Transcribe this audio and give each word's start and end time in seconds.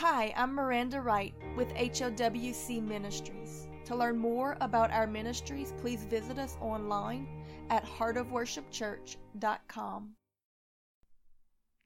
Hi, 0.00 0.34
I'm 0.36 0.52
Miranda 0.54 1.00
Wright 1.00 1.32
with 1.56 1.72
HOWC 1.72 2.86
Ministries. 2.86 3.66
To 3.86 3.96
learn 3.96 4.18
more 4.18 4.58
about 4.60 4.90
our 4.90 5.06
ministries, 5.06 5.72
please 5.80 6.04
visit 6.04 6.38
us 6.38 6.58
online 6.60 7.26
at 7.70 7.86
heartofworshipchurch.com. 7.86 10.16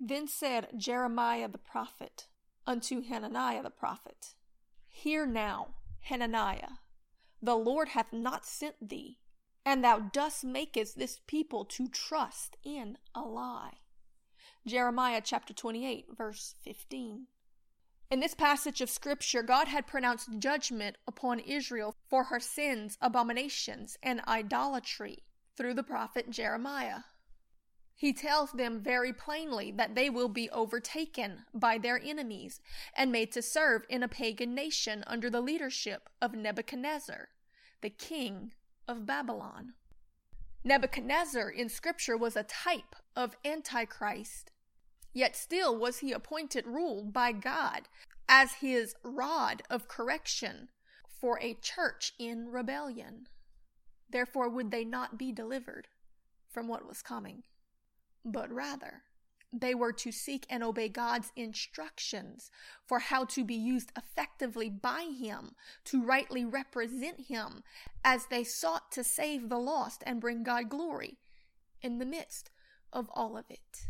Then 0.00 0.26
said 0.26 0.70
Jeremiah 0.76 1.46
the 1.46 1.58
prophet 1.58 2.26
unto 2.66 3.00
Hananiah 3.00 3.62
the 3.62 3.70
prophet, 3.70 4.34
Hear 4.88 5.24
now, 5.24 5.76
Hananiah, 6.00 6.80
the 7.40 7.54
Lord 7.54 7.90
hath 7.90 8.12
not 8.12 8.44
sent 8.44 8.88
thee, 8.88 9.20
and 9.64 9.84
thou 9.84 10.00
dost 10.00 10.44
makest 10.44 10.98
this 10.98 11.20
people 11.28 11.64
to 11.66 11.86
trust 11.86 12.56
in 12.64 12.98
a 13.14 13.20
lie. 13.20 13.74
Jeremiah 14.66 15.22
chapter 15.24 15.54
28, 15.54 16.06
verse 16.18 16.56
15. 16.64 17.28
In 18.10 18.18
this 18.18 18.34
passage 18.34 18.80
of 18.80 18.90
Scripture, 18.90 19.44
God 19.44 19.68
had 19.68 19.86
pronounced 19.86 20.40
judgment 20.40 20.96
upon 21.06 21.38
Israel 21.38 21.94
for 22.08 22.24
her 22.24 22.40
sins, 22.40 22.98
abominations, 23.00 23.96
and 24.02 24.20
idolatry 24.26 25.22
through 25.56 25.74
the 25.74 25.84
prophet 25.84 26.28
Jeremiah. 26.28 27.02
He 27.94 28.12
tells 28.12 28.50
them 28.50 28.80
very 28.80 29.12
plainly 29.12 29.70
that 29.70 29.94
they 29.94 30.10
will 30.10 30.28
be 30.28 30.50
overtaken 30.50 31.44
by 31.54 31.78
their 31.78 32.00
enemies 32.02 32.60
and 32.96 33.12
made 33.12 33.30
to 33.32 33.42
serve 33.42 33.84
in 33.88 34.02
a 34.02 34.08
pagan 34.08 34.56
nation 34.56 35.04
under 35.06 35.30
the 35.30 35.40
leadership 35.40 36.08
of 36.20 36.34
Nebuchadnezzar, 36.34 37.28
the 37.80 37.90
king 37.90 38.52
of 38.88 39.06
Babylon. 39.06 39.74
Nebuchadnezzar 40.64 41.48
in 41.48 41.68
Scripture 41.68 42.16
was 42.16 42.34
a 42.34 42.42
type 42.42 42.96
of 43.14 43.36
Antichrist, 43.44 44.50
yet 45.12 45.36
still 45.36 45.76
was 45.76 45.98
he 45.98 46.12
appointed 46.12 46.66
rule 46.66 47.04
by 47.04 47.32
God 47.32 47.88
as 48.28 48.54
his 48.54 48.94
rod 49.02 49.62
of 49.68 49.88
correction 49.88 50.68
for 51.20 51.38
a 51.40 51.54
church 51.54 52.12
in 52.18 52.48
rebellion. 52.48 53.26
Therefore, 54.08 54.48
would 54.48 54.70
they 54.70 54.84
not 54.84 55.18
be 55.18 55.32
delivered 55.32 55.88
from 56.48 56.68
what 56.68 56.86
was 56.86 57.02
coming, 57.02 57.42
but 58.24 58.50
rather 58.50 59.02
they 59.52 59.74
were 59.74 59.92
to 59.92 60.12
seek 60.12 60.46
and 60.48 60.62
obey 60.62 60.88
God's 60.88 61.32
instructions 61.34 62.50
for 62.86 63.00
how 63.00 63.24
to 63.26 63.44
be 63.44 63.54
used 63.54 63.90
effectively 63.96 64.70
by 64.70 65.12
Him 65.18 65.52
to 65.86 66.04
rightly 66.04 66.44
represent 66.44 67.22
Him 67.28 67.64
as 68.04 68.26
they 68.26 68.44
sought 68.44 68.92
to 68.92 69.02
save 69.02 69.48
the 69.48 69.58
lost 69.58 70.02
and 70.06 70.20
bring 70.20 70.44
God 70.44 70.68
glory 70.68 71.18
in 71.82 71.98
the 71.98 72.06
midst 72.06 72.50
of 72.92 73.10
all 73.12 73.36
of 73.36 73.44
it. 73.50 73.86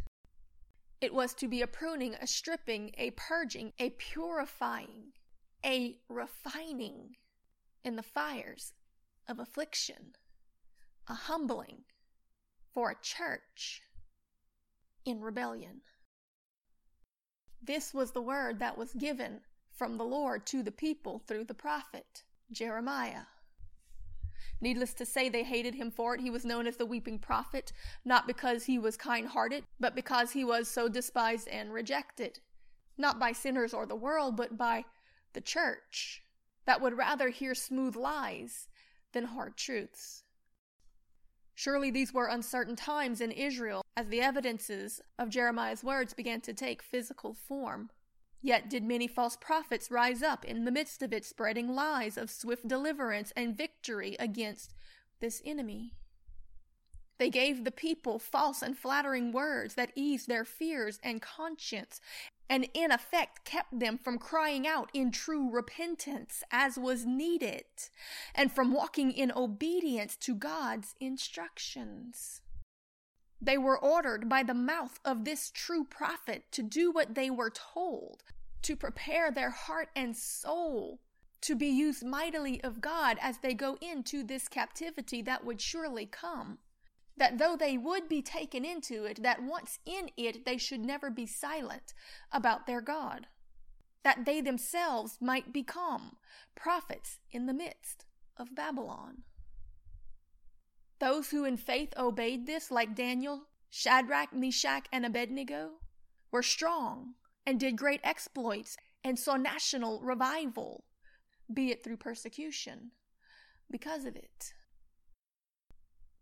It 1.00 1.14
was 1.14 1.32
to 1.34 1.48
be 1.48 1.62
a 1.62 1.66
pruning, 1.66 2.14
a 2.14 2.26
stripping, 2.26 2.94
a 2.98 3.12
purging, 3.12 3.72
a 3.78 3.90
purifying, 3.90 5.12
a 5.64 5.98
refining 6.08 7.16
in 7.82 7.96
the 7.96 8.02
fires 8.02 8.74
of 9.26 9.38
affliction, 9.38 10.14
a 11.08 11.14
humbling 11.14 11.84
for 12.74 12.90
a 12.90 13.00
church 13.00 13.82
in 15.04 15.20
rebellion. 15.20 15.80
This 17.62 17.94
was 17.94 18.12
the 18.12 18.22
word 18.22 18.58
that 18.58 18.76
was 18.76 18.92
given 18.92 19.40
from 19.72 19.96
the 19.96 20.04
Lord 20.04 20.46
to 20.46 20.62
the 20.62 20.72
people 20.72 21.22
through 21.26 21.44
the 21.44 21.54
prophet 21.54 22.24
Jeremiah. 22.50 23.24
Needless 24.60 24.94
to 24.94 25.06
say, 25.06 25.28
they 25.28 25.44
hated 25.44 25.74
him 25.74 25.91
for 25.91 26.14
it. 26.14 26.20
He 26.20 26.30
was 26.30 26.44
known 26.44 26.66
as 26.66 26.77
the 26.77 26.86
weeping 26.86 27.19
prophet, 27.19 27.72
not 28.05 28.27
because 28.27 28.64
he 28.64 28.78
was 28.78 28.96
kind 28.96 29.28
hearted, 29.28 29.64
but 29.78 29.94
because 29.94 30.33
he 30.33 30.44
was 30.44 30.69
so 30.69 30.88
despised 30.88 31.48
and 31.48 31.72
rejected. 31.72 32.41
Not 32.96 33.18
by 33.18 33.33
sinners 33.33 33.72
or 33.72 33.86
the 33.86 33.96
world, 33.96 34.36
but 34.36 34.58
by 34.58 34.84
the 35.33 35.41
church, 35.41 36.22
that 36.66 36.80
would 36.80 36.96
rather 36.96 37.28
hear 37.28 37.55
smooth 37.55 37.96
lies 37.96 38.68
than 39.12 39.24
hard 39.24 39.56
truths. 39.56 40.24
Surely 41.55 41.90
these 41.90 42.14
were 42.14 42.27
uncertain 42.27 42.77
times 42.77 43.20
in 43.20 43.30
Israel 43.30 43.83
as 43.96 44.08
the 44.08 44.20
evidences 44.20 45.01
of 45.18 45.28
Jeremiah's 45.28 45.84
words 45.84 46.14
began 46.14 46.40
to 46.42 46.55
take 46.55 46.83
physical 46.83 47.34
form. 47.34 47.90
Yet 48.42 48.70
did 48.70 48.83
many 48.83 49.06
false 49.06 49.36
prophets 49.36 49.90
rise 49.90 50.23
up 50.23 50.45
in 50.45 50.64
the 50.64 50.73
midst 50.73 51.02
of 51.02 51.12
it, 51.12 51.24
spreading 51.24 51.74
lies 51.74 52.17
of 52.17 52.30
swift 52.30 52.67
deliverance 52.67 53.33
and 53.36 53.56
victory 53.56 54.17
against 54.18 54.74
this 55.20 55.42
enemy. 55.45 55.95
They 57.18 57.28
gave 57.28 57.64
the 57.64 57.70
people 57.70 58.18
false 58.18 58.62
and 58.62 58.78
flattering 58.78 59.30
words 59.30 59.74
that 59.74 59.92
eased 59.95 60.27
their 60.27 60.46
fears 60.46 60.98
and 61.02 61.20
conscience, 61.20 62.01
and 62.48 62.67
in 62.73 62.90
effect 62.90 63.45
kept 63.45 63.78
them 63.78 63.98
from 63.98 64.17
crying 64.17 64.67
out 64.67 64.89
in 64.95 65.11
true 65.11 65.51
repentance 65.51 66.42
as 66.51 66.78
was 66.78 67.05
needed, 67.05 67.64
and 68.34 68.51
from 68.51 68.72
walking 68.72 69.12
in 69.12 69.30
obedience 69.36 70.17
to 70.17 70.34
God's 70.34 70.95
instructions. 70.98 72.40
They 73.40 73.56
were 73.56 73.78
ordered 73.78 74.28
by 74.28 74.42
the 74.42 74.55
mouth 74.55 75.01
of 75.05 75.24
this 75.24 75.51
true 75.51 75.84
prophet 75.84 76.45
to 76.52 76.62
do 76.62 76.90
what 76.90 77.14
they 77.14 77.30
were 77.30 77.51
told, 77.51 78.23
to 78.62 78.77
prepare 78.77 79.30
their 79.30 79.51
heart 79.51 79.89
and 79.96 80.17
soul 80.17 81.01
to 81.42 81.55
be 81.55 81.68
used 81.68 82.05
mightily 82.05 82.62
of 82.62 82.80
God 82.80 83.17
as 83.20 83.39
they 83.39 83.55
go 83.55 83.78
into 83.80 84.23
this 84.23 84.48
captivity 84.48 85.23
that 85.23 85.45
would 85.45 85.61
surely 85.61 86.06
come. 86.06 86.58
That 87.17 87.39
though 87.39 87.56
they 87.56 87.77
would 87.77 88.08
be 88.08 88.23
taken 88.23 88.64
into 88.64 89.05
it, 89.05 89.23
that 89.23 89.42
once 89.42 89.78
in 89.84 90.11
it 90.17 90.45
they 90.45 90.58
should 90.58 90.80
never 90.80 91.11
be 91.11 91.27
silent 91.27 91.95
about 92.33 92.67
their 92.67 92.80
God. 92.80 93.27
That 94.02 94.24
they 94.24 94.40
themselves 94.40 95.18
might 95.20 95.52
become 95.52 96.17
prophets 96.55 97.18
in 97.30 97.46
the 97.46 97.55
midst 97.55 98.07
of 98.36 98.55
Babylon. 98.55 99.22
Those 101.00 101.30
who 101.30 101.46
in 101.46 101.56
faith 101.56 101.94
obeyed 101.96 102.46
this, 102.46 102.70
like 102.70 102.94
Daniel, 102.94 103.46
Shadrach, 103.70 104.34
Meshach, 104.34 104.86
and 104.92 105.06
Abednego, 105.06 105.80
were 106.30 106.42
strong 106.42 107.14
and 107.46 107.58
did 107.58 107.77
great 107.77 108.00
exploits 108.05 108.77
and 109.02 109.18
saw 109.18 109.36
national 109.36 110.00
revival, 110.02 110.84
be 111.52 111.70
it 111.70 111.83
through 111.83 111.96
persecution, 111.96 112.90
because 113.70 114.05
of 114.05 114.14
it. 114.14 114.52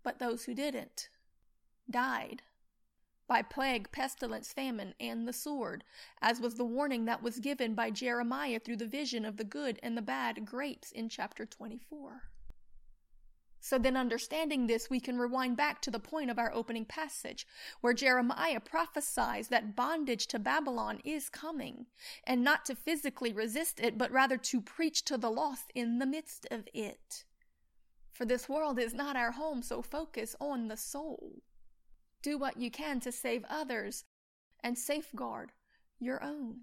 But 0.05 0.21
those 0.21 0.44
who 0.44 0.55
didn't 0.55 1.09
died 1.91 2.43
by 3.27 3.43
plague, 3.43 3.91
pestilence, 3.91 4.53
famine, 4.53 4.94
and 5.00 5.27
the 5.27 5.33
sword, 5.33 5.83
as 6.22 6.41
was 6.41 6.55
the 6.55 6.65
warning 6.65 7.05
that 7.06 7.22
was 7.22 7.41
given 7.41 7.75
by 7.75 7.91
Jeremiah 7.91 8.61
through 8.61 8.77
the 8.77 8.87
vision 8.87 9.25
of 9.25 9.38
the 9.38 9.44
good 9.44 9.81
and 9.83 9.97
the 9.97 10.03
bad 10.03 10.47
grapes 10.47 10.93
in 10.93 11.09
chapter 11.09 11.44
24. 11.44 12.31
So 13.61 13.79
then, 13.79 13.97
understanding 13.97 14.67
this, 14.67 14.89
we 14.89 15.01
can 15.01 15.19
rewind 15.19 15.57
back 15.57 15.83
to 15.83 15.91
the 15.91 15.99
point 15.99 16.31
of 16.31 16.39
our 16.39 16.53
opening 16.55 16.85
passage, 16.85 17.47
where 17.81 17.93
Jeremiah 17.93 18.61
prophesies 18.61 19.49
that 19.49 19.75
bondage 19.75 20.27
to 20.29 20.39
Babylon 20.39 21.01
is 21.05 21.29
coming, 21.29 21.87
and 22.25 22.45
not 22.45 22.65
to 22.67 22.77
physically 22.77 23.33
resist 23.33 23.81
it, 23.81 23.99
but 23.99 24.13
rather 24.13 24.37
to 24.37 24.61
preach 24.61 25.05
to 25.07 25.19
the 25.19 25.31
lost 25.31 25.73
in 25.75 25.99
the 25.99 26.07
midst 26.07 26.47
of 26.51 26.69
it. 26.73 27.25
For 28.13 28.25
this 28.25 28.49
world 28.49 28.79
is 28.79 28.95
not 28.95 29.17
our 29.17 29.33
home, 29.33 29.63
so 29.63 29.83
focus 29.83 30.37
on 30.41 30.69
the 30.69 30.77
soul. 30.77 31.43
Do 32.23 32.39
what 32.39 32.61
you 32.61 32.71
can 32.71 33.01
to 33.01 33.13
save 33.13 33.45
others 33.49 34.05
and 34.61 34.79
safeguard 34.79 35.53
your 36.01 36.23
own. 36.23 36.63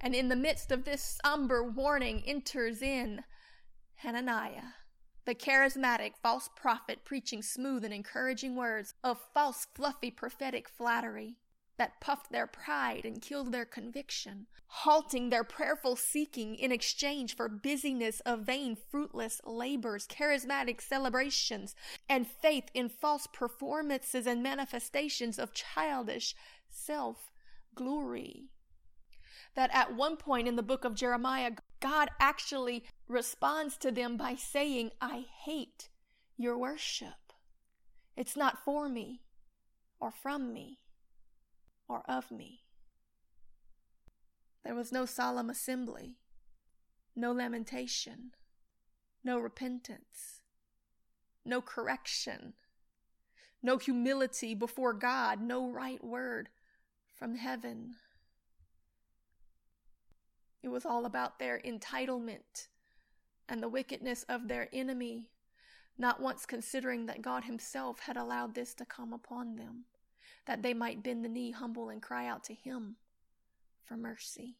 And 0.00 0.14
in 0.14 0.28
the 0.28 0.36
midst 0.36 0.70
of 0.70 0.84
this 0.84 1.18
somber 1.22 1.62
warning 1.62 2.22
enters 2.26 2.82
in 2.82 3.24
Hananiah 3.96 4.74
the 5.28 5.34
charismatic 5.34 6.14
false 6.22 6.48
prophet 6.56 7.04
preaching 7.04 7.42
smooth 7.42 7.84
and 7.84 7.92
encouraging 7.92 8.56
words 8.56 8.94
of 9.04 9.20
false, 9.34 9.66
fluffy, 9.74 10.10
prophetic 10.10 10.66
flattery 10.70 11.36
that 11.76 12.00
puffed 12.00 12.32
their 12.32 12.46
pride 12.46 13.04
and 13.04 13.20
killed 13.20 13.52
their 13.52 13.66
conviction, 13.66 14.46
halting 14.68 15.28
their 15.28 15.44
prayerful 15.44 15.96
seeking 15.96 16.54
in 16.54 16.72
exchange 16.72 17.36
for 17.36 17.46
busyness 17.46 18.20
of 18.20 18.40
vain, 18.40 18.74
fruitless 18.74 19.38
labors, 19.44 20.06
charismatic 20.06 20.80
celebrations, 20.80 21.74
and 22.08 22.26
faith 22.26 22.70
in 22.72 22.88
false 22.88 23.26
performances 23.30 24.26
and 24.26 24.42
manifestations 24.42 25.38
of 25.38 25.52
childish 25.52 26.34
self 26.70 27.30
glory 27.74 28.48
that 29.58 29.74
at 29.74 29.92
one 29.92 30.16
point 30.16 30.46
in 30.46 30.54
the 30.54 30.62
book 30.62 30.84
of 30.84 30.94
Jeremiah, 30.94 31.50
God 31.80 32.10
actually 32.20 32.84
responds 33.08 33.76
to 33.78 33.90
them 33.90 34.16
by 34.16 34.36
saying, 34.36 34.92
I 35.00 35.24
hate 35.44 35.88
your 36.36 36.56
worship. 36.56 37.32
It's 38.16 38.36
not 38.36 38.64
for 38.64 38.88
me, 38.88 39.22
or 39.98 40.12
from 40.12 40.52
me, 40.52 40.78
or 41.88 42.04
of 42.08 42.30
me. 42.30 42.60
There 44.64 44.76
was 44.76 44.92
no 44.92 45.04
solemn 45.04 45.50
assembly, 45.50 46.18
no 47.16 47.32
lamentation, 47.32 48.30
no 49.24 49.40
repentance, 49.40 50.40
no 51.44 51.60
correction, 51.60 52.52
no 53.60 53.76
humility 53.76 54.54
before 54.54 54.92
God, 54.92 55.40
no 55.40 55.68
right 55.68 56.04
word 56.04 56.48
from 57.18 57.34
heaven. 57.34 57.96
It 60.62 60.68
was 60.68 60.84
all 60.84 61.06
about 61.06 61.38
their 61.38 61.60
entitlement 61.64 62.68
and 63.48 63.62
the 63.62 63.68
wickedness 63.68 64.24
of 64.28 64.48
their 64.48 64.68
enemy, 64.72 65.30
not 65.96 66.20
once 66.20 66.46
considering 66.46 67.06
that 67.06 67.22
God 67.22 67.44
Himself 67.44 68.00
had 68.00 68.16
allowed 68.16 68.54
this 68.54 68.74
to 68.74 68.84
come 68.84 69.12
upon 69.12 69.56
them, 69.56 69.84
that 70.46 70.62
they 70.62 70.74
might 70.74 71.02
bend 71.02 71.24
the 71.24 71.28
knee, 71.28 71.52
humble, 71.52 71.88
and 71.88 72.02
cry 72.02 72.26
out 72.26 72.44
to 72.44 72.54
Him 72.54 72.96
for 73.84 73.96
mercy. 73.96 74.56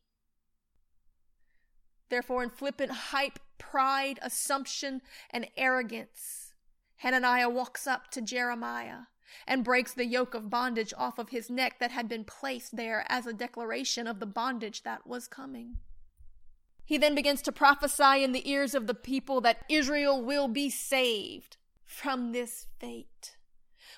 Therefore, 2.09 2.43
in 2.43 2.51
flippant 2.51 2.91
hype, 2.91 3.39
pride, 3.59 4.19
assumption, 4.23 5.03
and 5.31 5.49
arrogance, 5.56 6.55
Hananiah 6.97 7.51
walks 7.51 7.87
up 7.87 8.11
to 8.12 8.23
Jeremiah 8.23 9.03
and 9.47 9.65
breaks 9.65 9.93
the 9.93 10.06
yoke 10.06 10.35
of 10.35 10.51
bondage 10.51 10.94
off 10.97 11.19
of 11.19 11.29
his 11.29 11.51
neck 11.51 11.79
that 11.79 11.91
had 11.91 12.09
been 12.09 12.25
placed 12.25 12.77
there 12.77 13.05
as 13.09 13.27
a 13.27 13.33
declaration 13.33 14.06
of 14.06 14.21
the 14.21 14.27
bondage 14.27 14.83
that 14.85 15.06
was 15.06 15.29
coming. 15.29 15.77
He 16.88 16.96
then 16.96 17.14
begins 17.14 17.43
to 17.43 17.52
prophesy 17.52 18.25
in 18.25 18.32
the 18.32 18.50
ears 18.50 18.75
of 18.75 18.87
the 18.87 18.94
people 18.94 19.43
that 19.43 19.62
Israel 19.69 20.25
will 20.25 20.49
be 20.49 20.70
saved 20.70 21.58
from 21.85 22.32
this 22.32 22.67
fate. 22.81 23.37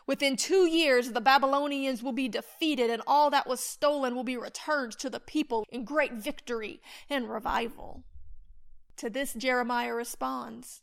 Within 0.09 0.35
two 0.35 0.67
years, 0.67 1.13
the 1.13 1.21
Babylonians 1.21 2.03
will 2.03 2.11
be 2.11 2.29
defeated, 2.29 2.91
and 2.91 3.01
all 3.07 3.31
that 3.31 3.47
was 3.47 3.61
stolen 3.61 4.17
will 4.17 4.25
be 4.25 4.37
returned 4.37 4.99
to 4.99 5.09
the 5.09 5.21
people 5.21 5.65
in 5.71 5.85
great 5.85 6.15
victory 6.15 6.83
and 7.09 7.31
revival. 7.31 8.03
To 8.97 9.09
this, 9.09 9.35
Jeremiah 9.35 9.95
responds 9.95 10.83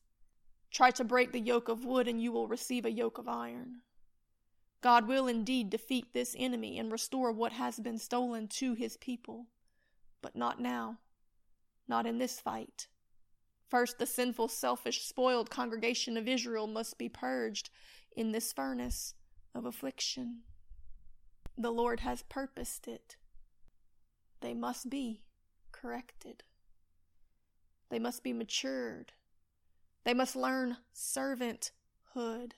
Try 0.72 0.92
to 0.92 1.04
break 1.04 1.34
the 1.34 1.42
yoke 1.42 1.68
of 1.68 1.84
wood, 1.84 2.08
and 2.08 2.22
you 2.22 2.32
will 2.32 2.48
receive 2.48 2.86
a 2.86 2.90
yoke 2.90 3.18
of 3.18 3.28
iron. 3.28 3.82
God 4.80 5.10
will 5.10 5.28
indeed 5.28 5.70
defeat 5.70 6.14
this 6.14 6.38
enemy 6.40 6.80
and 6.80 6.90
restore 6.90 7.34
what 7.34 7.52
has 7.52 7.82
been 7.82 7.98
stolen 7.98 8.48
to 8.48 8.76
his 8.76 8.96
people, 8.96 9.48
but 10.22 10.38
not 10.38 10.62
now, 10.62 11.00
not 11.88 12.06
in 12.06 12.18
this 12.18 12.40
fight. 12.40 12.88
First, 13.68 14.00
the 14.00 14.06
sinful, 14.06 14.48
selfish, 14.48 15.04
spoiled 15.04 15.50
congregation 15.50 16.18
of 16.18 16.28
Israel 16.28 16.68
must 16.68 16.98
be 16.98 17.10
purged 17.10 17.70
in 18.16 18.32
this 18.32 18.54
furnace 18.54 19.14
of 19.54 19.66
affliction. 19.66 20.42
The 21.58 21.72
Lord 21.72 22.00
has 22.02 22.24
purposed 22.24 22.88
it. 22.88 23.18
They 24.42 24.54
must 24.54 24.90
be 24.90 25.22
corrected. 25.72 26.44
They 27.90 28.00
must 28.00 28.24
be 28.24 28.34
matured. 28.34 29.14
They 30.04 30.14
must 30.14 30.36
learn 30.36 30.78
servanthood. 30.96 32.52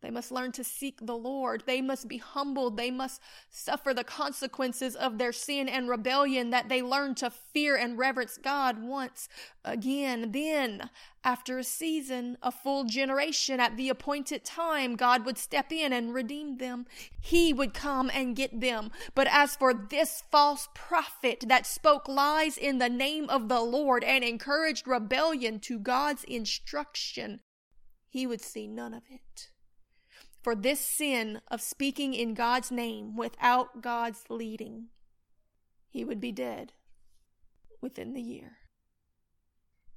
They 0.00 0.10
must 0.10 0.30
learn 0.30 0.52
to 0.52 0.62
seek 0.62 1.00
the 1.04 1.16
Lord. 1.16 1.64
They 1.66 1.82
must 1.82 2.06
be 2.06 2.18
humbled. 2.18 2.76
They 2.76 2.90
must 2.90 3.20
suffer 3.50 3.92
the 3.92 4.04
consequences 4.04 4.94
of 4.94 5.18
their 5.18 5.32
sin 5.32 5.68
and 5.68 5.88
rebellion 5.88 6.50
that 6.50 6.68
they 6.68 6.82
learn 6.82 7.16
to 7.16 7.30
fear 7.30 7.74
and 7.74 7.98
reverence 7.98 8.38
God 8.38 8.80
once 8.80 9.28
again. 9.64 10.30
Then, 10.30 10.90
after 11.24 11.58
a 11.58 11.64
season, 11.64 12.38
a 12.42 12.52
full 12.52 12.84
generation 12.84 13.58
at 13.58 13.76
the 13.76 13.88
appointed 13.88 14.44
time, 14.44 14.94
God 14.94 15.26
would 15.26 15.36
step 15.36 15.72
in 15.72 15.92
and 15.92 16.14
redeem 16.14 16.58
them. 16.58 16.86
He 17.20 17.52
would 17.52 17.74
come 17.74 18.08
and 18.14 18.36
get 18.36 18.60
them. 18.60 18.92
But 19.16 19.26
as 19.28 19.56
for 19.56 19.74
this 19.74 20.22
false 20.30 20.68
prophet 20.74 21.44
that 21.48 21.66
spoke 21.66 22.06
lies 22.06 22.56
in 22.56 22.78
the 22.78 22.88
name 22.88 23.28
of 23.28 23.48
the 23.48 23.60
Lord 23.60 24.04
and 24.04 24.22
encouraged 24.22 24.86
rebellion 24.86 25.58
to 25.60 25.80
God's 25.80 26.22
instruction, 26.22 27.40
he 28.08 28.28
would 28.28 28.40
see 28.40 28.68
none 28.68 28.94
of 28.94 29.02
it 29.10 29.50
for 30.48 30.54
this 30.54 30.80
sin 30.80 31.42
of 31.48 31.60
speaking 31.60 32.14
in 32.14 32.32
God's 32.32 32.70
name 32.70 33.16
without 33.18 33.82
God's 33.82 34.24
leading, 34.30 34.86
he 35.90 36.06
would 36.06 36.22
be 36.22 36.32
dead 36.32 36.72
within 37.82 38.14
the 38.14 38.22
year. 38.22 38.56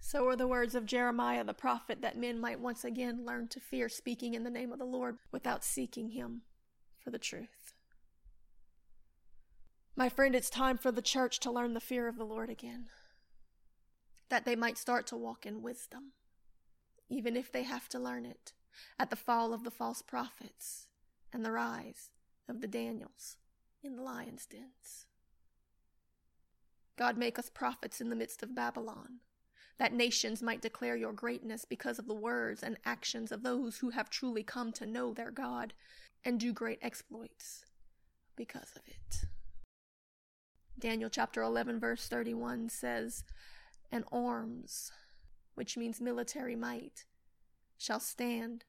So 0.01 0.27
are 0.27 0.35
the 0.35 0.49
words 0.49 0.75
of 0.75 0.85
Jeremiah 0.85 1.45
the 1.45 1.53
prophet 1.53 2.01
that 2.01 2.17
men 2.17 2.37
might 2.37 2.59
once 2.59 2.83
again 2.83 3.25
learn 3.25 3.47
to 3.47 3.61
fear 3.61 3.87
speaking 3.87 4.33
in 4.33 4.43
the 4.43 4.49
name 4.49 4.73
of 4.73 4.79
the 4.79 4.83
Lord 4.83 5.19
without 5.31 5.63
seeking 5.63 6.09
him 6.09 6.41
for 6.99 7.11
the 7.11 7.17
truth. 7.17 7.71
My 9.95 10.09
friend, 10.09 10.35
it's 10.35 10.49
time 10.49 10.77
for 10.77 10.91
the 10.91 11.01
church 11.01 11.39
to 11.39 11.49
learn 11.49 11.75
the 11.75 11.79
fear 11.79 12.09
of 12.09 12.17
the 12.17 12.25
Lord 12.25 12.49
again, 12.49 12.87
that 14.27 14.43
they 14.43 14.57
might 14.57 14.77
start 14.77 15.07
to 15.07 15.15
walk 15.15 15.45
in 15.45 15.61
wisdom, 15.61 16.11
even 17.07 17.37
if 17.37 17.53
they 17.53 17.63
have 17.63 17.87
to 17.87 17.99
learn 17.99 18.25
it 18.25 18.51
at 18.99 19.09
the 19.09 19.15
fall 19.15 19.53
of 19.53 19.63
the 19.63 19.71
false 19.71 20.01
prophets 20.01 20.87
and 21.33 21.45
the 21.45 21.51
rise 21.51 22.09
of 22.47 22.61
the 22.61 22.67
Daniels 22.67 23.37
in 23.83 23.95
the 23.95 24.01
lions' 24.01 24.45
dens. 24.45 25.05
God, 26.97 27.17
make 27.17 27.39
us 27.39 27.49
prophets 27.49 27.99
in 28.01 28.09
the 28.09 28.15
midst 28.15 28.43
of 28.43 28.53
Babylon, 28.53 29.21
that 29.79 29.93
nations 29.93 30.43
might 30.43 30.61
declare 30.61 30.95
your 30.95 31.13
greatness 31.13 31.65
because 31.65 31.97
of 31.97 32.07
the 32.07 32.13
words 32.13 32.61
and 32.61 32.77
actions 32.85 33.31
of 33.31 33.41
those 33.41 33.79
who 33.79 33.89
have 33.89 34.09
truly 34.09 34.43
come 34.43 34.71
to 34.73 34.85
know 34.85 35.13
their 35.13 35.31
God 35.31 35.73
and 36.23 36.39
do 36.39 36.53
great 36.53 36.79
exploits 36.81 37.65
because 38.35 38.71
of 38.75 38.83
it. 38.87 39.25
Daniel 40.77 41.09
chapter 41.09 41.41
11, 41.41 41.79
verse 41.79 42.07
31 42.07 42.69
says, 42.69 43.23
And 43.91 44.03
arms, 44.11 44.91
which 45.55 45.77
means 45.77 46.01
military 46.01 46.55
might, 46.55 47.05
shall 47.81 47.99
stand 47.99 48.63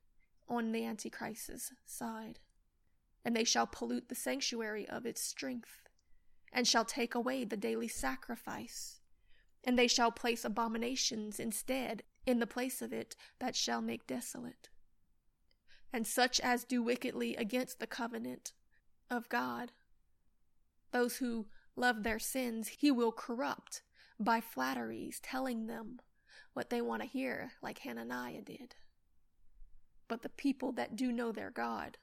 on 0.49 0.73
the 0.73 0.87
Antichrist's 0.87 1.71
side, 1.85 2.39
and 3.25 3.37
they 3.37 3.45
shall 3.45 3.67
pollute 3.67 4.09
the 4.09 4.15
sanctuary 4.15 4.89
of 4.89 5.05
its 5.05 5.23
strength, 5.23 5.83
and 6.51 6.67
shall 6.67 6.87
take 6.87 7.15
away 7.15 7.45
the 7.45 7.57
daily 7.57 7.89
sacrifice, 7.89 9.01
and 9.65 9.79
they 9.79 9.87
shall 9.87 10.11
place 10.11 10.47
abominations 10.47 11.39
instead 11.39 12.03
in 12.25 12.39
the 12.39 12.47
place 12.47 12.81
of 12.81 12.91
it 12.91 13.15
that 13.39 13.55
shall 13.55 13.83
make 13.83 14.07
desolate. 14.07 14.71
And 15.93 16.07
such 16.07 16.41
as 16.41 16.65
do 16.65 16.83
wickedly 16.83 17.37
against 17.37 17.81
the 17.81 17.87
covenant 17.87 18.53
of 19.11 19.29
God, 19.29 19.73
those 20.91 21.19
who 21.19 21.49
love 21.77 22.03
their 22.03 22.19
sins, 22.19 22.69
he 22.69 22.91
will 22.91 23.13
corrupt 23.13 23.83
by 24.19 24.41
flatteries, 24.41 25.21
telling 25.21 25.67
them 25.67 26.01
what 26.55 26.71
they 26.71 26.81
want 26.81 27.03
to 27.03 27.09
hear, 27.09 27.53
like 27.63 27.81
Hananiah 27.81 28.41
did. 28.41 28.75
But 30.13 30.21
the 30.21 30.29
people 30.29 30.73
that 30.73 30.95
do 30.95 31.11
know 31.11 31.33
their 31.33 31.51
God, 31.51 31.97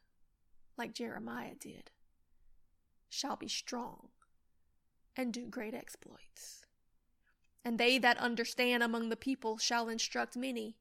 like 0.75 0.95
Jeremiah 0.95 1.53
did, 1.53 1.91
shall 3.07 3.35
be 3.35 3.47
strong 3.47 4.07
and 5.15 5.31
do 5.31 5.45
great 5.45 5.75
exploits. 5.75 6.65
And 7.63 7.77
they 7.77 7.99
that 7.99 8.17
understand 8.17 8.81
among 8.81 9.09
the 9.09 9.15
people 9.15 9.59
shall 9.59 9.89
instruct 9.89 10.35
many. 10.35 10.78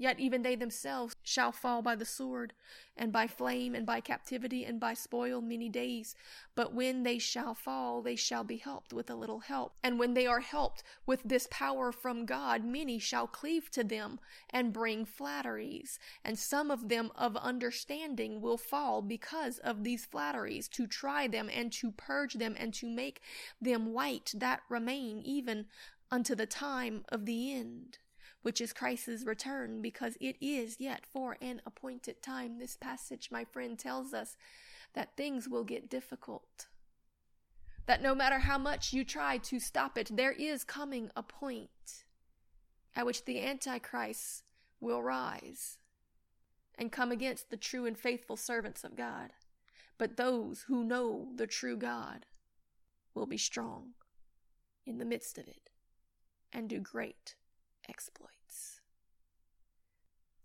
Yet 0.00 0.20
even 0.20 0.42
they 0.42 0.54
themselves 0.54 1.16
shall 1.24 1.50
fall 1.50 1.82
by 1.82 1.96
the 1.96 2.04
sword, 2.04 2.52
and 2.96 3.12
by 3.12 3.26
flame, 3.26 3.74
and 3.74 3.84
by 3.84 4.00
captivity, 4.00 4.64
and 4.64 4.78
by 4.78 4.94
spoil 4.94 5.40
many 5.40 5.68
days. 5.68 6.14
But 6.54 6.72
when 6.72 7.02
they 7.02 7.18
shall 7.18 7.52
fall, 7.52 8.00
they 8.00 8.14
shall 8.14 8.44
be 8.44 8.58
helped 8.58 8.92
with 8.92 9.10
a 9.10 9.16
little 9.16 9.40
help. 9.40 9.74
And 9.82 9.98
when 9.98 10.14
they 10.14 10.24
are 10.24 10.38
helped 10.38 10.84
with 11.04 11.24
this 11.24 11.48
power 11.50 11.90
from 11.90 12.26
God, 12.26 12.64
many 12.64 13.00
shall 13.00 13.26
cleave 13.26 13.72
to 13.72 13.82
them 13.82 14.20
and 14.50 14.72
bring 14.72 15.04
flatteries. 15.04 15.98
And 16.24 16.38
some 16.38 16.70
of 16.70 16.88
them 16.88 17.10
of 17.16 17.36
understanding 17.36 18.40
will 18.40 18.56
fall 18.56 19.02
because 19.02 19.58
of 19.58 19.82
these 19.82 20.06
flatteries, 20.06 20.68
to 20.68 20.86
try 20.86 21.26
them, 21.26 21.50
and 21.52 21.72
to 21.72 21.90
purge 21.90 22.34
them, 22.34 22.54
and 22.56 22.72
to 22.74 22.86
make 22.86 23.20
them 23.60 23.92
white 23.92 24.32
that 24.36 24.60
remain 24.68 25.22
even 25.22 25.66
unto 26.08 26.36
the 26.36 26.46
time 26.46 27.04
of 27.08 27.26
the 27.26 27.52
end 27.52 27.98
which 28.42 28.60
is 28.60 28.72
Christ's 28.72 29.24
return, 29.24 29.82
because 29.82 30.16
it 30.20 30.36
is 30.40 30.76
yet 30.78 31.04
for 31.04 31.36
an 31.40 31.60
appointed 31.66 32.22
time. 32.22 32.58
This 32.58 32.76
passage, 32.76 33.30
my 33.30 33.44
friend, 33.44 33.78
tells 33.78 34.14
us 34.14 34.36
that 34.94 35.16
things 35.16 35.48
will 35.48 35.64
get 35.64 35.90
difficult. 35.90 36.66
That 37.86 38.02
no 38.02 38.14
matter 38.14 38.40
how 38.40 38.58
much 38.58 38.92
you 38.92 39.04
try 39.04 39.38
to 39.38 39.58
stop 39.58 39.98
it, 39.98 40.10
there 40.14 40.32
is 40.32 40.62
coming 40.62 41.10
a 41.16 41.22
point 41.22 42.04
at 42.94 43.06
which 43.06 43.24
the 43.24 43.40
Antichrist 43.40 44.44
will 44.80 45.02
rise 45.02 45.78
and 46.76 46.92
come 46.92 47.10
against 47.10 47.50
the 47.50 47.56
true 47.56 47.86
and 47.86 47.98
faithful 47.98 48.36
servants 48.36 48.84
of 48.84 48.96
God. 48.96 49.32
But 49.98 50.16
those 50.16 50.66
who 50.68 50.84
know 50.84 51.28
the 51.34 51.46
true 51.46 51.76
God 51.76 52.26
will 53.14 53.26
be 53.26 53.38
strong 53.38 53.94
in 54.86 54.98
the 54.98 55.04
midst 55.04 55.38
of 55.38 55.48
it 55.48 55.70
and 56.52 56.68
do 56.68 56.78
great 56.78 57.34
exploits. 57.88 58.80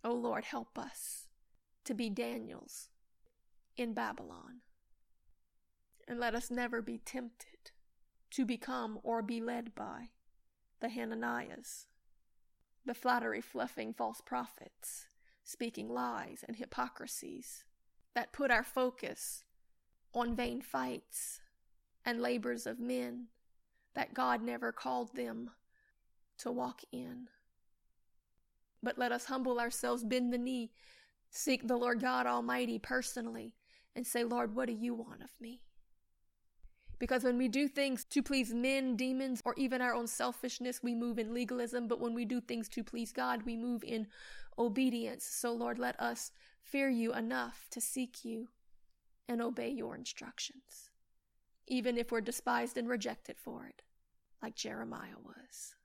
O 0.03 0.12
oh 0.12 0.15
Lord, 0.15 0.45
help 0.45 0.77
us 0.77 1.27
to 1.85 1.93
be 1.93 2.09
Daniels 2.09 2.89
in 3.77 3.93
Babylon. 3.93 4.62
And 6.07 6.19
let 6.19 6.35
us 6.35 6.51
never 6.51 6.81
be 6.81 6.97
tempted 6.97 7.71
to 8.31 8.45
become 8.45 9.00
or 9.03 9.21
be 9.21 9.39
led 9.39 9.73
by 9.75 10.09
the 10.81 10.89
Hananiahs, 10.89 11.85
the 12.85 12.93
flattery 12.93 13.39
fluffing 13.39 13.93
false 13.93 14.19
prophets, 14.19 15.07
speaking 15.43 15.88
lies 15.88 16.43
and 16.45 16.57
hypocrisies 16.57 17.63
that 18.15 18.33
put 18.33 18.51
our 18.51 18.63
focus 18.63 19.43
on 20.13 20.35
vain 20.35 20.62
fights 20.62 21.39
and 22.05 22.21
labors 22.21 22.67
of 22.67 22.79
men 22.79 23.27
that 23.95 24.13
God 24.13 24.41
never 24.41 24.71
called 24.71 25.15
them 25.15 25.51
to 26.39 26.51
walk 26.51 26.81
in. 26.91 27.27
But 28.81 28.97
let 28.97 29.11
us 29.11 29.25
humble 29.25 29.59
ourselves, 29.59 30.03
bend 30.03 30.33
the 30.33 30.37
knee, 30.37 30.71
seek 31.29 31.67
the 31.67 31.77
Lord 31.77 32.01
God 32.01 32.27
Almighty 32.27 32.79
personally, 32.79 33.53
and 33.95 34.05
say, 34.05 34.23
Lord, 34.23 34.55
what 34.55 34.67
do 34.67 34.73
you 34.73 34.93
want 34.93 35.23
of 35.23 35.29
me? 35.39 35.61
Because 36.99 37.23
when 37.23 37.37
we 37.37 37.47
do 37.47 37.67
things 37.67 38.05
to 38.05 38.21
please 38.21 38.53
men, 38.53 38.95
demons, 38.95 39.41
or 39.45 39.53
even 39.57 39.81
our 39.81 39.93
own 39.93 40.07
selfishness, 40.07 40.81
we 40.81 40.95
move 40.95 41.19
in 41.19 41.33
legalism. 41.33 41.87
But 41.87 41.99
when 41.99 42.13
we 42.13 42.23
do 42.23 42.39
things 42.39 42.69
to 42.69 42.83
please 42.83 43.11
God, 43.11 43.43
we 43.43 43.57
move 43.57 43.83
in 43.83 44.07
obedience. 44.57 45.25
So, 45.25 45.51
Lord, 45.51 45.79
let 45.79 45.99
us 45.99 46.31
fear 46.61 46.89
you 46.89 47.13
enough 47.13 47.67
to 47.71 47.81
seek 47.81 48.23
you 48.23 48.47
and 49.27 49.41
obey 49.41 49.69
your 49.69 49.95
instructions, 49.95 50.89
even 51.67 51.97
if 51.97 52.11
we're 52.11 52.21
despised 52.21 52.77
and 52.77 52.87
rejected 52.87 53.37
for 53.37 53.65
it, 53.65 53.81
like 54.41 54.55
Jeremiah 54.55 55.19
was. 55.23 55.75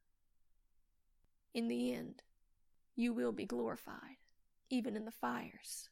In 1.55 1.69
the 1.69 1.93
end, 1.93 2.23
you 2.95 3.13
will 3.13 3.33
be 3.33 3.47
glorified, 3.47 4.19
even 4.71 4.97
in 4.97 5.05
the 5.05 5.11
fires 5.11 5.89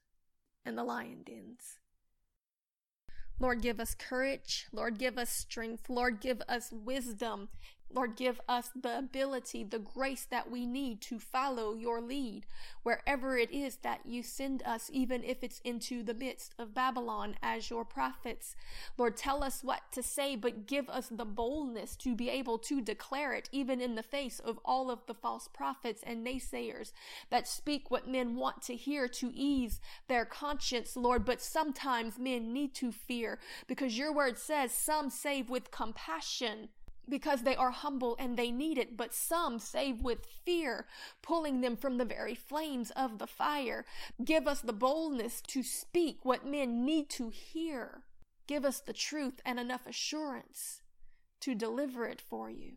and 0.64 0.76
the 0.76 0.84
lion 0.84 1.22
dens. 1.24 1.78
Lord, 3.38 3.60
give 3.62 3.80
us 3.80 3.94
courage. 3.94 4.66
Lord, 4.72 4.98
give 4.98 5.18
us 5.18 5.30
strength. 5.30 5.88
Lord, 5.88 6.20
give 6.20 6.42
us 6.48 6.72
wisdom. 6.72 7.48
Lord, 7.92 8.16
give 8.16 8.40
us 8.48 8.70
the 8.74 8.98
ability, 8.98 9.64
the 9.64 9.78
grace 9.78 10.26
that 10.30 10.50
we 10.50 10.66
need 10.66 11.00
to 11.02 11.18
follow 11.18 11.74
your 11.74 12.00
lead 12.00 12.44
wherever 12.82 13.38
it 13.38 13.50
is 13.50 13.76
that 13.76 14.00
you 14.04 14.22
send 14.22 14.62
us, 14.64 14.90
even 14.92 15.22
if 15.24 15.42
it's 15.42 15.60
into 15.64 16.02
the 16.02 16.14
midst 16.14 16.54
of 16.58 16.74
Babylon 16.74 17.36
as 17.42 17.70
your 17.70 17.84
prophets. 17.84 18.54
Lord, 18.98 19.16
tell 19.16 19.42
us 19.42 19.62
what 19.62 19.80
to 19.92 20.02
say, 20.02 20.36
but 20.36 20.66
give 20.66 20.88
us 20.88 21.08
the 21.08 21.24
boldness 21.24 21.96
to 21.96 22.14
be 22.14 22.28
able 22.28 22.58
to 22.58 22.80
declare 22.80 23.32
it, 23.32 23.48
even 23.52 23.80
in 23.80 23.94
the 23.94 24.02
face 24.02 24.40
of 24.40 24.58
all 24.64 24.90
of 24.90 25.06
the 25.06 25.14
false 25.14 25.48
prophets 25.48 26.02
and 26.04 26.26
naysayers 26.26 26.92
that 27.30 27.48
speak 27.48 27.90
what 27.90 28.08
men 28.08 28.34
want 28.36 28.62
to 28.62 28.76
hear 28.76 29.08
to 29.08 29.32
ease 29.32 29.80
their 30.08 30.24
conscience, 30.24 30.96
Lord. 30.96 31.24
But 31.24 31.40
sometimes 31.40 32.18
men 32.18 32.52
need 32.52 32.74
to 32.74 32.90
fear 32.92 33.38
because 33.66 33.96
your 33.96 34.12
word 34.12 34.38
says 34.38 34.72
some 34.72 35.08
save 35.08 35.48
with 35.48 35.70
compassion 35.70 36.68
because 37.08 37.42
they 37.42 37.56
are 37.56 37.70
humble 37.70 38.16
and 38.18 38.36
they 38.36 38.50
need 38.50 38.78
it, 38.78 38.96
but 38.96 39.14
some 39.14 39.58
save 39.58 40.02
with 40.02 40.26
fear, 40.44 40.86
pulling 41.22 41.60
them 41.60 41.76
from 41.76 41.98
the 41.98 42.04
very 42.04 42.34
flames 42.34 42.90
of 42.92 43.18
the 43.18 43.26
fire. 43.26 43.84
Give 44.24 44.46
us 44.46 44.60
the 44.60 44.72
boldness 44.72 45.40
to 45.48 45.62
speak 45.62 46.24
what 46.24 46.46
men 46.46 46.84
need 46.84 47.08
to 47.10 47.28
hear. 47.28 48.02
Give 48.46 48.64
us 48.64 48.80
the 48.80 48.92
truth 48.92 49.40
and 49.44 49.58
enough 49.58 49.86
assurance 49.86 50.82
to 51.40 51.54
deliver 51.54 52.06
it 52.06 52.20
for 52.20 52.50
you. 52.50 52.72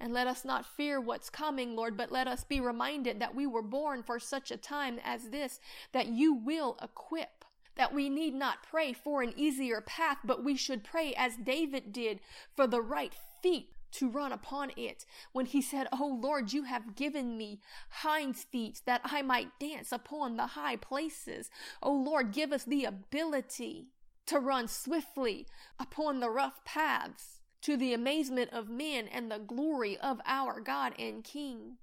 And 0.00 0.12
let 0.12 0.26
us 0.26 0.44
not 0.44 0.66
fear 0.66 1.00
what's 1.00 1.30
coming, 1.30 1.76
Lord, 1.76 1.96
but 1.96 2.10
let 2.10 2.26
us 2.26 2.42
be 2.42 2.60
reminded 2.60 3.20
that 3.20 3.36
we 3.36 3.46
were 3.46 3.62
born 3.62 4.02
for 4.02 4.18
such 4.18 4.50
a 4.50 4.56
time 4.56 4.98
as 5.04 5.30
this, 5.30 5.60
that 5.92 6.08
you 6.08 6.34
will 6.34 6.76
equip 6.82 7.41
that 7.76 7.94
we 7.94 8.08
need 8.08 8.34
not 8.34 8.62
pray 8.62 8.92
for 8.92 9.22
an 9.22 9.32
easier 9.36 9.80
path, 9.80 10.18
but 10.24 10.44
we 10.44 10.56
should 10.56 10.84
pray 10.84 11.14
as 11.16 11.36
David 11.36 11.92
did 11.92 12.20
for 12.54 12.66
the 12.66 12.82
right 12.82 13.14
feet 13.42 13.70
to 13.92 14.08
run 14.08 14.32
upon 14.32 14.72
it 14.76 15.04
when 15.32 15.46
he 15.46 15.60
said, 15.60 15.86
Oh 15.92 16.18
Lord, 16.20 16.52
you 16.52 16.64
have 16.64 16.96
given 16.96 17.36
me 17.36 17.60
hinds 17.88 18.44
feet 18.44 18.80
that 18.86 19.02
I 19.04 19.22
might 19.22 19.58
dance 19.58 19.92
upon 19.92 20.36
the 20.36 20.48
high 20.48 20.76
places. 20.76 21.50
Oh 21.82 21.92
Lord, 21.92 22.32
give 22.32 22.52
us 22.52 22.64
the 22.64 22.84
ability 22.84 23.88
to 24.26 24.38
run 24.38 24.68
swiftly 24.68 25.46
upon 25.78 26.20
the 26.20 26.30
rough 26.30 26.64
paths 26.64 27.40
to 27.62 27.76
the 27.76 27.92
amazement 27.92 28.50
of 28.52 28.68
men 28.68 29.08
and 29.08 29.30
the 29.30 29.38
glory 29.38 29.98
of 29.98 30.20
our 30.26 30.60
God 30.60 30.94
and 30.98 31.22
King 31.22 31.76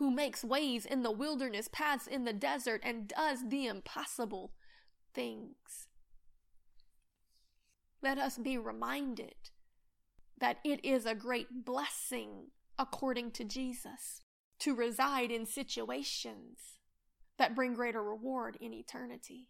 who 0.00 0.10
makes 0.10 0.42
ways 0.42 0.86
in 0.86 1.02
the 1.02 1.10
wilderness, 1.10 1.68
paths 1.70 2.06
in 2.06 2.24
the 2.24 2.32
desert, 2.32 2.80
and 2.82 3.06
does 3.06 3.50
the 3.50 3.66
impossible 3.66 4.50
things. 5.14 5.88
Let 8.02 8.18
us 8.18 8.38
be 8.38 8.56
reminded 8.56 9.34
that 10.38 10.58
it 10.64 10.84
is 10.84 11.04
a 11.04 11.14
great 11.14 11.64
blessing, 11.64 12.48
according 12.78 13.32
to 13.32 13.44
Jesus, 13.44 14.22
to 14.60 14.74
reside 14.74 15.30
in 15.30 15.44
situations 15.46 16.78
that 17.38 17.54
bring 17.54 17.74
greater 17.74 18.02
reward 18.02 18.56
in 18.60 18.72
eternity. 18.72 19.48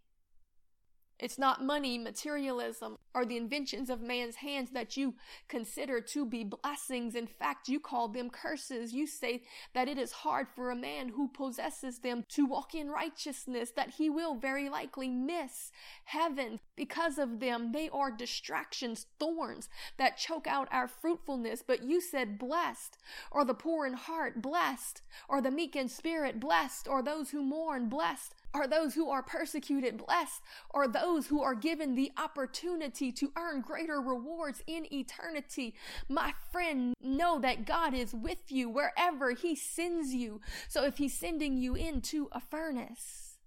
It's 1.21 1.39
not 1.39 1.62
money, 1.62 1.99
materialism, 1.99 2.97
or 3.15 3.27
the 3.27 3.37
inventions 3.37 3.91
of 3.91 4.00
man's 4.00 4.37
hands 4.37 4.71
that 4.71 4.97
you 4.97 5.15
consider 5.49 6.00
to 6.00 6.25
be 6.25 6.45
blessings. 6.45 7.15
In 7.15 7.27
fact, 7.27 7.69
you 7.69 7.79
call 7.79 8.09
them 8.09 8.31
curses. 8.31 8.95
You 8.95 9.07
say 9.07 9.43
that 9.75 9.87
it 9.87 9.99
is 9.99 10.12
hard 10.12 10.49
for 10.49 10.71
a 10.71 10.77
man 10.77 11.11
who 11.11 11.29
possesses 11.29 11.99
them 11.99 12.25
to 12.31 12.47
walk 12.47 12.75
in 12.75 12.89
righteousness, 12.89 13.71
that 13.77 13.91
he 13.91 14.09
will 14.09 14.35
very 14.35 14.71
likely 14.71 15.11
miss 15.11 15.71
heaven 16.05 16.59
because 16.75 17.19
of 17.19 17.39
them. 17.39 17.73
They 17.73 17.91
are 17.91 18.11
distractions, 18.11 19.07
thorns 19.19 19.69
that 19.99 20.17
choke 20.17 20.47
out 20.47 20.69
our 20.73 20.89
fruitfulness. 20.89 21.62
But 21.67 21.83
you 21.83 22.00
said 22.00 22.39
blessed, 22.39 22.97
or 23.31 23.45
the 23.45 23.53
poor 23.53 23.87
in 23.87 23.93
heart, 23.93 24.41
blessed, 24.41 25.03
or 25.29 25.43
the 25.43 25.50
meek 25.50 25.77
in 25.77 25.89
spirit, 25.89 26.41
blessed, 26.41 26.89
or 26.89 27.03
those 27.03 27.31
who 27.31 27.43
mourn, 27.43 27.91
blessed, 27.91 28.35
are 28.52 28.66
those 28.66 28.95
who 28.95 29.11
are 29.11 29.23
persecuted 29.23 29.99
blessed, 30.04 30.42
or 30.71 30.88
those 30.88 31.26
who 31.28 31.42
are 31.42 31.54
given 31.54 31.95
the 31.95 32.11
opportunity 32.16 33.12
to 33.12 33.33
earn 33.37 33.61
greater 33.61 34.00
rewards 34.00 34.62
in 34.66 34.92
eternity. 34.92 35.75
My 36.09 36.35
friend, 36.50 36.95
know 37.02 37.38
that 37.38 37.64
God 37.64 37.95
is 37.95 38.14
with 38.14 38.50
you 38.50 38.69
wherever 38.69 39.33
He 39.33 39.54
sends 39.54 40.14
you. 40.14 40.40
So 40.69 40.85
if 40.85 40.99
He's 40.99 41.14
sending 41.14 41.57
you 41.57 41.75
into 41.75 42.28
a 42.33 42.40
furnace, 42.40 43.38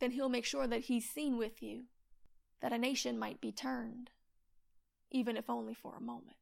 then 0.00 0.12
He'll 0.12 0.28
make 0.28 0.44
sure 0.44 0.66
that 0.66 0.82
He's 0.82 1.08
seen 1.08 1.36
with 1.36 1.62
you, 1.62 1.84
that 2.60 2.72
a 2.72 2.78
nation 2.78 3.18
might 3.18 3.40
be 3.40 3.52
turned, 3.52 4.10
even 5.10 5.36
if 5.36 5.48
only 5.50 5.74
for 5.74 5.94
a 5.96 6.02
moment, 6.02 6.36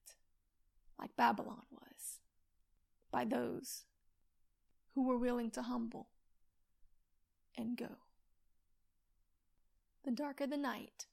like 0.98 1.16
Babylon 1.16 1.64
was, 1.70 2.20
by 3.10 3.24
those 3.24 3.84
who 4.94 5.06
were 5.06 5.18
willing 5.18 5.50
to 5.52 5.62
humble 5.62 6.08
and 7.60 7.76
go. 7.76 7.98
The 10.04 10.10
darker 10.10 10.46
the 10.46 10.56
night, 10.56 11.06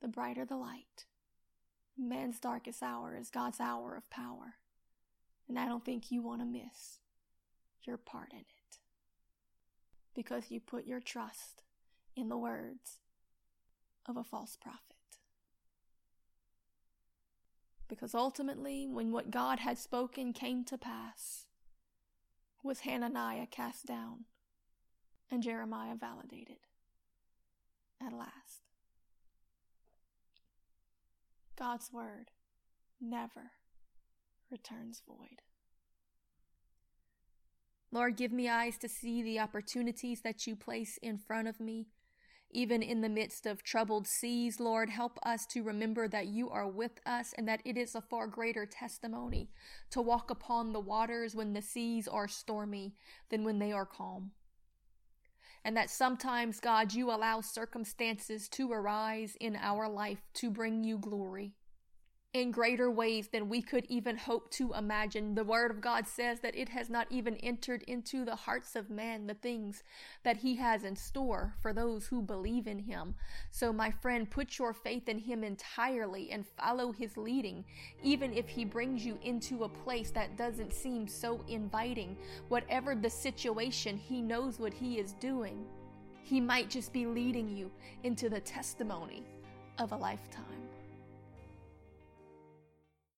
the 0.00 0.08
brighter 0.08 0.44
the 0.44 0.56
light. 0.56 1.06
Man's 1.98 2.38
darkest 2.38 2.82
hour 2.82 3.16
is 3.16 3.30
God's 3.30 3.58
hour 3.58 3.96
of 3.96 4.08
power, 4.08 4.54
and 5.48 5.58
I 5.58 5.66
don't 5.66 5.84
think 5.84 6.10
you 6.10 6.22
want 6.22 6.40
to 6.40 6.46
miss 6.46 7.00
your 7.82 7.96
part 7.96 8.32
in 8.32 8.38
it. 8.38 8.78
Because 10.14 10.50
you 10.50 10.60
put 10.60 10.86
your 10.86 11.00
trust 11.00 11.62
in 12.14 12.28
the 12.28 12.38
words 12.38 13.00
of 14.06 14.16
a 14.16 14.24
false 14.24 14.56
prophet. 14.56 14.82
Because 17.88 18.14
ultimately, 18.14 18.86
when 18.86 19.10
what 19.10 19.30
God 19.30 19.60
had 19.60 19.78
spoken 19.78 20.32
came 20.32 20.64
to 20.66 20.78
pass, 20.78 21.46
was 22.62 22.80
Hananiah 22.80 23.46
cast 23.50 23.86
down 23.86 24.26
and 25.30 25.42
Jeremiah 25.42 25.94
validated 25.98 26.58
at 28.00 28.12
last. 28.12 28.62
God's 31.58 31.92
word 31.92 32.30
never 33.00 33.52
returns 34.50 35.02
void. 35.06 35.42
Lord, 37.90 38.16
give 38.16 38.32
me 38.32 38.48
eyes 38.48 38.76
to 38.78 38.88
see 38.88 39.22
the 39.22 39.40
opportunities 39.40 40.20
that 40.22 40.46
you 40.46 40.54
place 40.54 40.98
in 41.02 41.18
front 41.18 41.48
of 41.48 41.58
me. 41.58 41.86
Even 42.50 42.82
in 42.82 43.02
the 43.02 43.08
midst 43.08 43.44
of 43.44 43.62
troubled 43.62 44.06
seas, 44.06 44.58
Lord, 44.58 44.88
help 44.88 45.18
us 45.22 45.44
to 45.46 45.62
remember 45.62 46.08
that 46.08 46.28
you 46.28 46.48
are 46.48 46.68
with 46.68 47.00
us 47.04 47.34
and 47.36 47.46
that 47.46 47.60
it 47.64 47.76
is 47.76 47.94
a 47.94 48.00
far 48.00 48.26
greater 48.26 48.64
testimony 48.64 49.50
to 49.90 50.00
walk 50.00 50.30
upon 50.30 50.72
the 50.72 50.80
waters 50.80 51.34
when 51.34 51.52
the 51.52 51.60
seas 51.60 52.08
are 52.08 52.28
stormy 52.28 52.94
than 53.30 53.44
when 53.44 53.58
they 53.58 53.72
are 53.72 53.84
calm 53.84 54.30
and 55.68 55.76
that 55.76 55.90
sometimes, 55.90 56.60
God, 56.60 56.94
you 56.94 57.10
allow 57.10 57.42
circumstances 57.42 58.48
to 58.48 58.72
arise 58.72 59.36
in 59.38 59.54
our 59.54 59.86
life 59.86 60.22
to 60.32 60.48
bring 60.48 60.82
you 60.82 60.96
glory 60.96 61.57
in 62.34 62.50
greater 62.50 62.90
ways 62.90 63.28
than 63.28 63.48
we 63.48 63.62
could 63.62 63.86
even 63.88 64.14
hope 64.14 64.50
to 64.50 64.74
imagine. 64.74 65.34
The 65.34 65.44
Word 65.44 65.70
of 65.70 65.80
God 65.80 66.06
says 66.06 66.40
that 66.40 66.54
it 66.54 66.68
has 66.68 66.90
not 66.90 67.06
even 67.08 67.36
entered 67.36 67.82
into 67.84 68.24
the 68.24 68.36
hearts 68.36 68.76
of 68.76 68.90
man 68.90 69.26
the 69.26 69.34
things 69.34 69.82
that 70.24 70.36
He 70.36 70.54
has 70.56 70.84
in 70.84 70.94
store 70.94 71.54
for 71.62 71.72
those 71.72 72.06
who 72.06 72.20
believe 72.20 72.66
in 72.66 72.78
Him. 72.78 73.14
So, 73.50 73.72
my 73.72 73.90
friend, 73.90 74.30
put 74.30 74.58
your 74.58 74.74
faith 74.74 75.08
in 75.08 75.18
Him 75.18 75.42
entirely 75.42 76.30
and 76.30 76.44
follow 76.46 76.92
His 76.92 77.16
leading, 77.16 77.64
even 78.02 78.34
if 78.34 78.46
He 78.46 78.64
brings 78.66 79.06
you 79.06 79.18
into 79.22 79.64
a 79.64 79.68
place 79.68 80.10
that 80.10 80.36
doesn't 80.36 80.74
seem 80.74 81.08
so 81.08 81.42
inviting. 81.48 82.14
Whatever 82.48 82.94
the 82.94 83.10
situation, 83.10 83.96
He 83.96 84.20
knows 84.20 84.60
what 84.60 84.74
He 84.74 84.98
is 84.98 85.12
doing. 85.14 85.64
He 86.22 86.42
might 86.42 86.68
just 86.68 86.92
be 86.92 87.06
leading 87.06 87.48
you 87.48 87.70
into 88.02 88.28
the 88.28 88.40
testimony 88.40 89.22
of 89.78 89.92
a 89.92 89.96
lifetime. 89.96 90.67